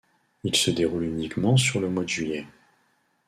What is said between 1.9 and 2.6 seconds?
de juillet.